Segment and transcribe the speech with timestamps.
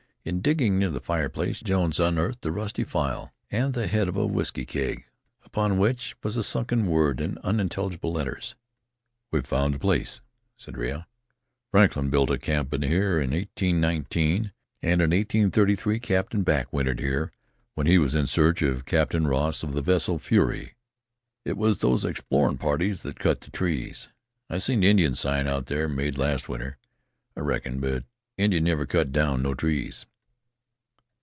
[0.23, 4.23] In digging near the fireplace Jones unearthed a rusty file and the head of a
[4.27, 5.07] whisky keg,
[5.43, 8.53] upon which was a sunken word in unintelligible letters.
[9.31, 10.21] "We've found the place,"
[10.57, 11.05] said Rea.
[11.71, 14.53] "Frank built a cabin here in 1819.
[14.83, 17.31] An' in 1833 Captain Back wintered here
[17.73, 20.75] when he was in search of Captain Ross of the vessel Fury.
[21.43, 24.09] It was those explorin' parties thet cut the trees.
[24.51, 26.77] I seen Indian sign out there, made last winter,
[27.35, 28.05] I reckon; but
[28.37, 30.05] Indians never cut down no trees."